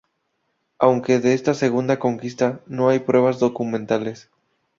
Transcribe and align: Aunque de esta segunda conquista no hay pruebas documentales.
Aunque 0.79 1.19
de 1.19 1.35
esta 1.35 1.53
segunda 1.53 1.99
conquista 1.99 2.61
no 2.65 2.89
hay 2.89 2.97
pruebas 2.97 3.37
documentales. 3.37 4.31